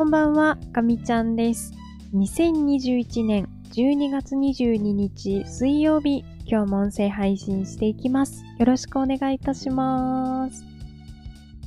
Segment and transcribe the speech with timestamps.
[0.00, 1.74] こんばんは、かみちゃんです。
[2.14, 8.42] 2021年12月22日水曜日、今日も音声配信していきます。
[8.58, 10.64] よろしくお願いいたします。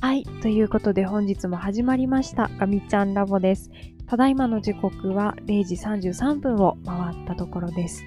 [0.00, 3.70] はい、ということで本日も始まりました、かみちゃんラボです。
[4.08, 8.02] ただいまの時刻は0時33分を回ったところです。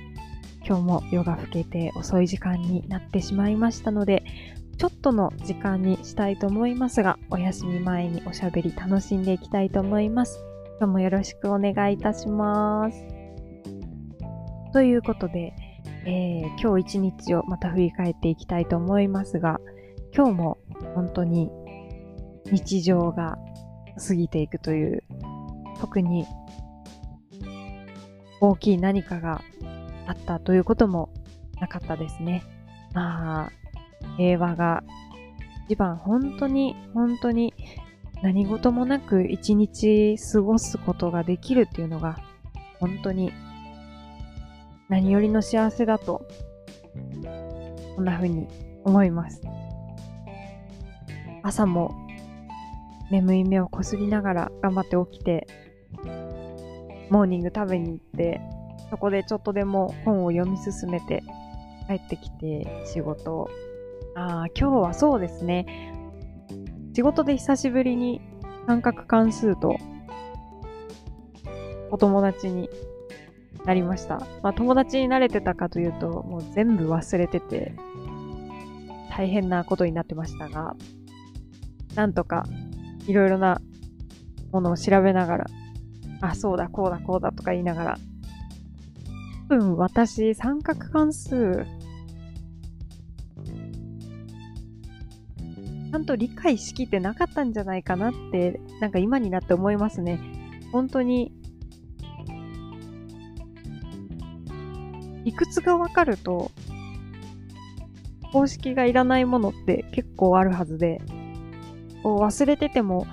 [0.67, 4.25] 今日も夜が更けて遅い時間になってしまいましたので、
[4.77, 10.39] ちょっとの時間にしたいと思いますが、お休み前におしゃべり楽しんでいきたいと思います。
[10.79, 13.05] 今日もよろしくお願いいたします。
[14.73, 15.55] ということで、
[16.05, 19.59] えー今日一日をまた振り返っていきたいと思いますが、
[20.15, 20.57] 今日も
[20.93, 21.49] 本当に
[22.45, 23.39] 日常が
[24.07, 25.03] 過ぎていくという、
[25.79, 26.27] 特に
[28.41, 29.41] 大きい何かが
[30.05, 31.09] あったということも
[31.59, 32.43] なかったですね。
[32.93, 33.51] まあ、
[34.17, 34.83] 平和が
[35.67, 37.53] 一番本当に本当に
[38.23, 42.17] 何事もなく一日過ごすことができるっていうのが
[42.79, 43.31] 本当に
[44.89, 46.25] 何よりの幸せだと
[47.95, 48.47] こんな風に
[48.83, 49.41] 思います。
[51.43, 51.95] 朝も
[53.09, 55.47] 眠い目をこすりながら頑張って起きて
[57.09, 58.41] モーニング食べに行って
[58.89, 61.23] そこでちょっとでも本を読み進めて
[61.87, 63.49] 帰ってきて仕事を
[64.19, 65.93] あ、今日はそうですね。
[66.95, 68.19] 仕事で久しぶりに
[68.65, 69.77] 三角関数と
[71.91, 72.67] お友達に
[73.63, 74.17] なりました。
[74.41, 77.75] まあ友達になれてたかというと、もう全部忘れてて、
[79.11, 80.75] 大変なことになってましたが、
[81.93, 82.43] なんとか
[83.05, 83.61] いろいろな
[84.51, 85.45] ものを調べながら、
[86.21, 87.97] あ、そうだ、こうだ、こうだとか言いながら、
[89.47, 91.67] 多分私三角関数
[95.89, 100.19] ちゃんと理解しきってなかったんじゃないかなって、なんか今になって思いますね。
[100.71, 101.31] 本当に、
[105.23, 106.51] 理屈がわかると、
[108.33, 111.01] 公式がいらないものって結構あるはずで、
[112.03, 113.07] こう忘れてても、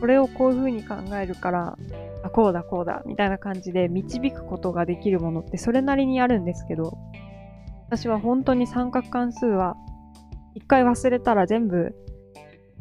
[0.00, 1.78] これをこういう風に考えるから、
[2.22, 6.98] あ、こうだこうだ、みたいな感じで導くことができるものってそれなりにあるんですけど、
[7.86, 9.76] 私は本当に三角関数は、
[10.54, 11.94] 一回忘れたら全部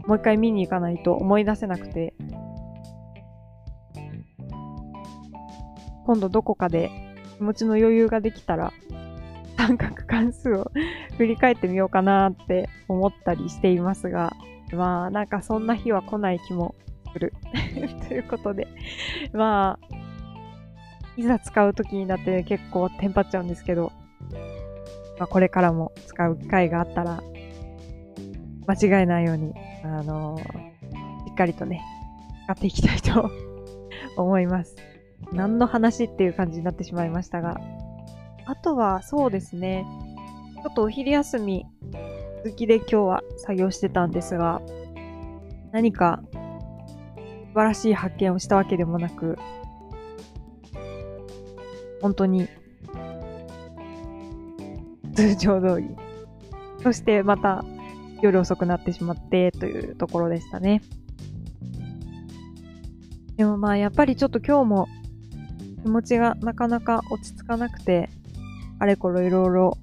[0.07, 2.13] もう一回見に行かないと思い出せなくて、
[6.05, 6.89] 今度どこかで
[7.37, 8.71] 気持ちの余裕ができたら、
[9.57, 10.71] 三角関数を
[11.17, 14.33] 振り返ってみようかなって思ったりしていますが、
[14.71, 16.75] まあなんかそんな日は来ない気も
[17.11, 17.33] する。
[18.07, 18.69] ということで、
[19.33, 19.95] まあ、
[21.17, 23.91] いざ使う時になって結構テンパっちゃうんですけど、
[25.19, 27.21] まあこれからも使う機会があったら、
[28.67, 30.37] 間違えないようにあの
[31.27, 31.81] しっかりとね、
[32.45, 33.29] 使っていきたいと
[34.17, 34.75] 思います。
[35.31, 37.59] 何の話っていう感じになってしまいましたが。
[38.45, 39.85] あとは、そうですね。
[40.63, 41.65] ちょっとお昼休み、
[42.43, 44.61] 続きで今日は作業してたんですが、
[45.71, 49.37] 何か素晴らしい発見をしたわけでもなく、
[52.01, 52.47] 本当に
[55.13, 55.95] 通常通り。
[56.83, 57.65] そしてまた
[58.21, 60.81] 夜遅くなってしまってというところでしたね。
[63.35, 64.87] でもまあやっぱりちょっと今日も
[65.83, 68.09] 気持ちがなかなか落ち着かなくて、
[68.79, 69.77] あれこれいろいろ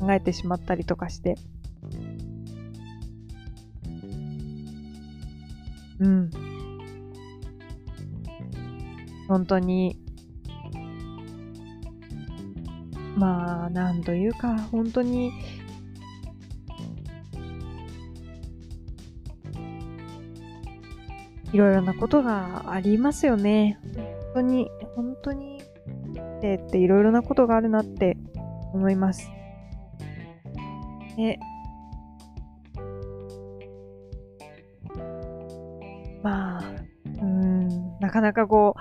[0.00, 1.36] 考えてしまったりとかして。
[6.00, 6.30] うん。
[9.28, 9.98] 本当に、
[13.16, 15.32] まあ、なんというか、本当に、
[21.54, 23.78] いろいろなことがありますよね。
[24.34, 25.62] 本当に、本当に、
[26.42, 28.16] えっていろいろなことがあるなって
[28.72, 29.30] 思います。
[31.16, 31.38] で、
[36.24, 36.62] まあ、
[37.22, 38.80] うん、なかなかこう、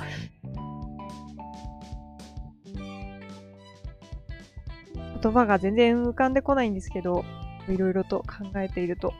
[5.21, 7.23] 言葉が全然浮かんでこないんですけど、
[7.69, 9.13] いろいろと考えていると。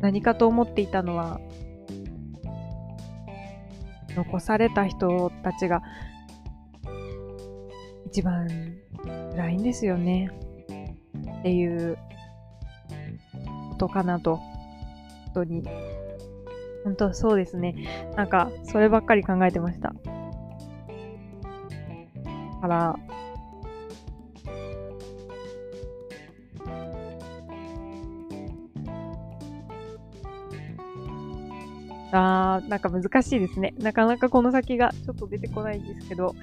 [0.00, 1.40] 何かと思っていたのは、
[4.14, 5.82] 残された人たちが
[8.06, 8.48] 一番
[9.32, 10.30] 辛いんですよね。
[11.40, 11.96] っていう
[13.70, 14.36] ことかなと。
[14.36, 15.62] 本当に。
[16.84, 17.74] 本当そうですね。
[18.16, 19.94] なんか、そればっかり考えてました。
[22.60, 22.96] から、
[32.12, 33.74] あー、なんか難しいですね。
[33.78, 36.34] なかなかこの先がちょっと出てこないんですけど。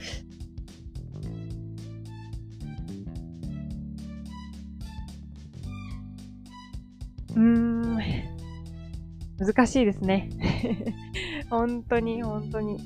[7.35, 7.99] うーん、
[9.37, 10.29] 難しいですね。
[11.49, 12.77] 本当に、本当に。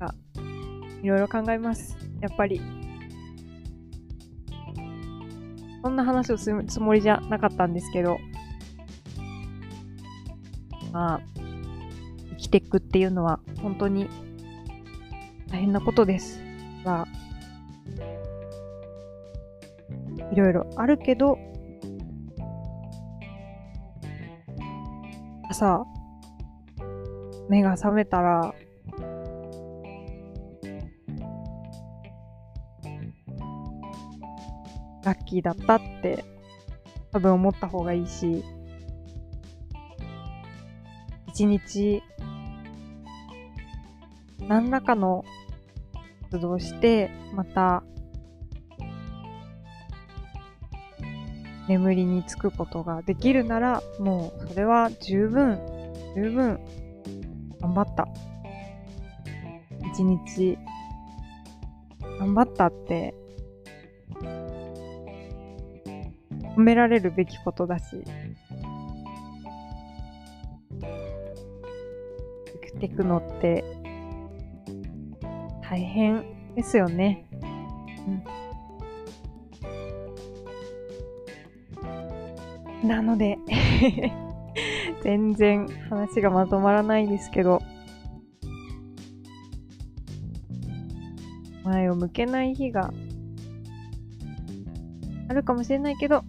[0.00, 0.14] あ、
[1.02, 1.96] いろいろ考えます。
[2.20, 2.60] やっぱり。
[5.82, 8.18] そんな話をするつもりじゃなかったんですけど、
[10.92, 11.37] まあ、
[12.38, 14.08] きていくっていうのは本当に
[15.50, 16.40] 大変なことです。
[16.84, 17.06] まあ、
[20.32, 21.38] いろいろあるけど、
[25.50, 25.84] 朝、
[27.48, 28.54] 目が覚めたら、
[35.04, 36.24] ラッキーだったって
[37.12, 38.44] 多分思った方がいいし、
[41.28, 42.02] 一日
[44.48, 45.24] 何らかの
[46.30, 47.84] 活動して、また
[51.68, 55.60] 眠りにつくことができるなら、もうそれは十分、
[56.16, 56.58] 十分
[57.60, 58.08] 頑張った。
[59.92, 60.58] 一日
[62.18, 63.14] 頑張ったって
[66.56, 68.02] 褒められるべきことだし、
[72.62, 73.64] 生きていくのって
[75.68, 76.24] 大変
[76.54, 77.26] ですよね。
[82.82, 82.88] うん。
[82.88, 83.36] なので
[85.04, 87.60] 全然話がまとまらないですけど、
[91.64, 92.90] 前を向けない日が
[95.28, 96.24] あるかもしれないけど、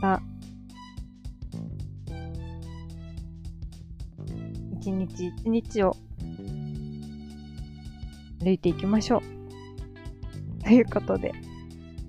[0.00, 0.22] また、
[4.80, 5.94] 一日一日を
[8.42, 10.64] 歩いていきましょう。
[10.64, 11.32] ということで、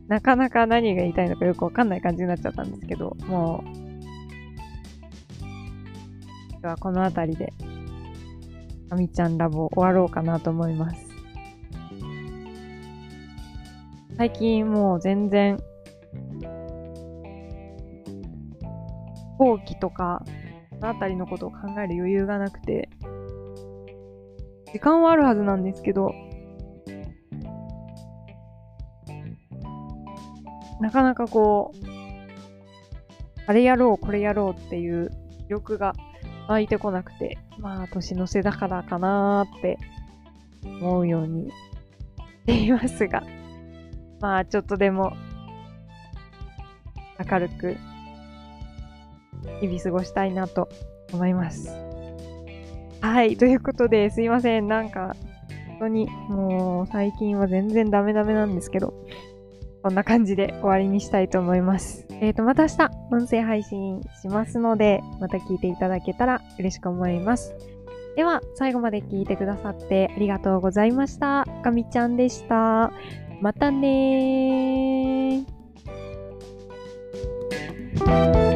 [0.08, 3.68] なかなか何が言いたいのかよくわかんない感じになっちゃったんですけど、もう、
[6.52, 7.54] 今日はこの辺りで、
[8.90, 11.08] あみちゃんラボ終わろうかなと思います。
[14.18, 15.58] 最近もう全然、
[19.38, 20.24] 後期とか、
[20.70, 22.90] そのあたりのことを考える余裕がなくて、
[24.72, 26.14] 時間はあるはずなんですけど、
[30.84, 31.78] なかなかこう、
[33.48, 35.12] あれやろう、これやろうっていう
[35.48, 35.94] 記録が
[36.50, 39.78] 湧いてこなくて、まあ、年の瀬だからかなーって
[40.66, 41.54] 思うようにし
[42.46, 43.24] ていますが、
[44.20, 45.14] まあ、ちょっとでも
[47.32, 47.78] 明るく
[49.62, 50.68] 日々過ごしたいなと
[51.14, 51.70] 思います。
[53.00, 54.68] はい、ということで、すいません。
[54.68, 55.16] なんか、
[55.70, 58.94] 本当に、もう、最近は全然ダメダメなんですけど、
[59.84, 62.06] こんな感じで終わりにしたいと思います。
[62.10, 67.54] えっ、ー、と、また明日、音声配信しますので、また聞いていただけたら嬉しく思います。
[68.16, 71.46] では、最後まで聞いてくださってありがとうございました。
[71.64, 72.94] かみちゃんでした。
[73.42, 78.53] またねー。